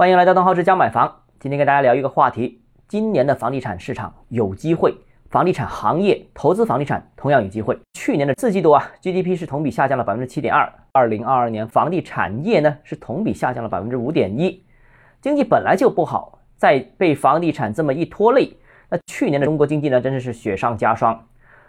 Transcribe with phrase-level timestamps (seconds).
[0.00, 1.14] 欢迎来到东浩之家买房。
[1.38, 4.94] 今天跟大家聊一个话题：今年的房地产市场有机会，
[5.28, 7.78] 房地产行业投资房地产同样有机会。
[7.92, 10.72] 去年的四季度啊，GDP 是同比下降了百分之七点二。
[10.92, 14.64] 二零二二年房地产业呢是同比下降了百分之五点一。
[15.20, 18.56] 经济本来就不好，再被房地产这么一拖累，
[18.88, 21.26] 那去年的中国经济呢真的是雪上加霜。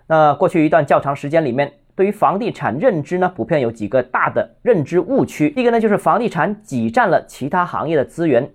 [0.07, 1.73] 那过去一段较长时间里面。
[1.95, 5.49] 对于房地产认知呢，普遍有几个大的认知误区。
[5.49, 8.49] 第一个呢，就是房地产挤占了其他行业的资源，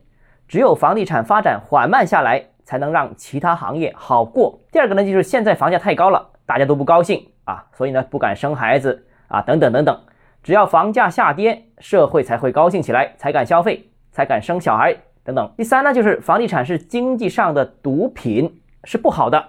[0.48, 4.58] 只有房地产发展缓慢下来，才能让其他行业好过。
[4.72, 10.00] 第二个呢，就是现在房价太高了，大家都不高兴啊，所以呢不敢生孩子啊，等等等等。
[10.42, 15.52] 只要房价下跌，社会才会高兴起来，才敢消费，才敢生小孩等等。
[15.56, 19.44] 第三呢，就是房地产是经济上的毒品，是不好的，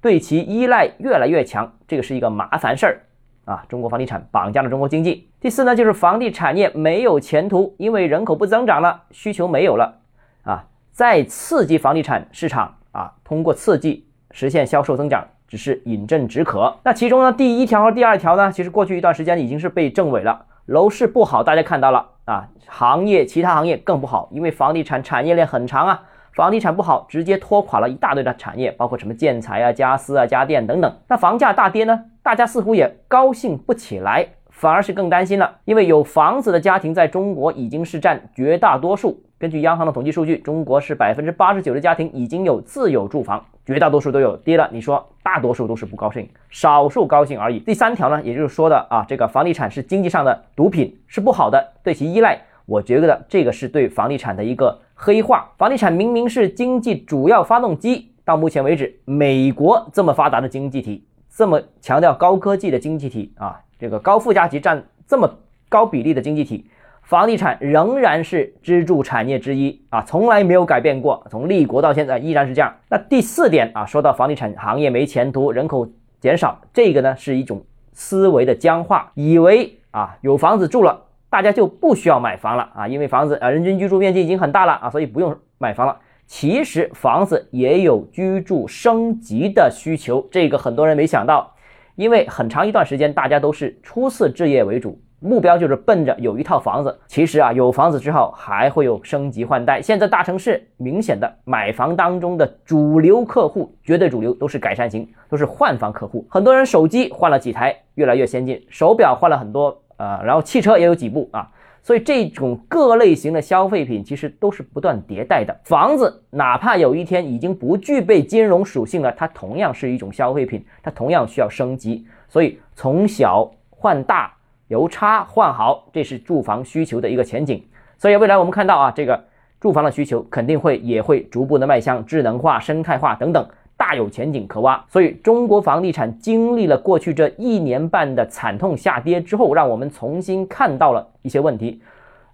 [0.00, 3.00] 对其依赖越来越强，这个是一个麻烦事儿。
[3.46, 5.30] 啊，中国房地产绑架了中国经济。
[5.40, 9.98] 第四呢，就是房地产业没有前途，因为人口不增长了，需求没有了
[10.42, 10.64] 啊。
[10.90, 16.76] 再刺激房地产市场啊，通过刺激实现销售增长，只是饮鸩止渴。
[16.82, 20.44] 那其中呢，第一条和第二条呢，其实过去一段时间已经是被证伪了。
[20.66, 26.02] 楼市不好，大家看到了啊，行业其他行业更不好，因为房地产产业链很长啊。
[26.36, 30.96] 房地产不好，直接拖垮了一大堆的产业，包括什么建材啊、家私啊、家电等等。
[31.08, 31.98] 那房价大跌呢？
[32.22, 35.50] 大家似乎也高兴不起来，反而是更担心了。
[35.64, 39.18] 因为有房子的家庭在中国已经是占绝大多数。
[39.38, 44.36] 根据央行的统计数据，中国是百分之八十九的家庭已经有自有住房，绝大多数都有。
[44.36, 47.58] 跌了，你说大多数都是不高兴，少数高兴而已。
[47.60, 52.38] 第三条呢，也就是说的啊，这个房地产是经济上的毒品，是不好的，对其依赖。
[52.66, 55.50] 我觉得这个是对房地产的一个黑化。
[55.56, 66.66] 房地产明明是经济主要发动机，到目前为止，美国这么发达的经济体，这么强调高科技的经济体啊，这个高附加值占这么高比例的经济体，
[67.02, 72.74] 房地产仍然是支柱产业之一啊，从来没有改变过，从立国到现在依然是这样。
[72.90, 75.88] 那第四点啊，说到房地产行业没前途，人口
[76.20, 81.04] 减少，这个呢是一种思维的僵化，以为啊有房子住了。
[81.28, 85.96] 大家就不需要买房了啊，因为房子啊，人均居住面积已经很大了啊，所以不用买房了。
[86.26, 91.52] 其实房子也有居住升级的需求，这个很多人没想到。
[91.94, 96.98] 因为很长一段时间大家都是初次置业为主，目标就是奔着有一套房子。
[97.06, 99.80] 其实啊，有房子之后还会有升级换代。
[99.80, 106.26] 现在大城市明显的买房当中的主流客户，绝对主流都是改善型，都是换房客户。
[106.28, 109.82] 很多人手机换了几台，越来越先进，手表换了很多。
[109.96, 111.50] 啊，然后汽车也有几部啊，
[111.82, 115.56] 所以这种各类型的消费品其实都是不断迭代的。
[115.64, 122.06] 房子哪怕有一天已经不具备金融属性了，它同样是一种消费品，它同样需要升级。
[122.28, 124.32] 所以从小换大，
[124.68, 127.64] 由差换好，这是住房需求的一个前景。
[127.98, 129.24] 所以未来我们看到啊，这个
[129.60, 133.48] 住房的需求肯定会也会逐步的迈向智能化、生态化等等。
[133.86, 141.80] 大有前景可挖，所以中国房地产经历了过去这一年半的惨痛下跌之后，让我们重新看到了一些问题，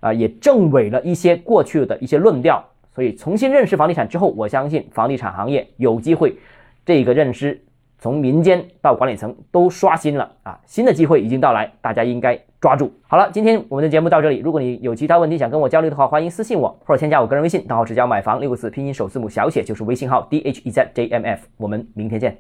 [0.01, 2.65] 啊，也证伪了一些过去的一些论调。
[2.95, 6.35] 所以重新认识房地产之后，我相信房地产行业有机会，
[6.87, 7.63] 这个认知。
[8.03, 10.59] 从民间到管理层都刷新了啊！
[10.67, 12.93] 新的机会已经到来，大家应该抓住。
[13.07, 14.39] 好了，今天我们的节目到这里。
[14.39, 21.47] 如果你有其他问题想跟我交流的话，欢迎私信我或者添加我个人微信，账号只交买房六个字拼音首字母小写就是微信号 d h e z j m f。
[21.57, 22.37] 我们明天见。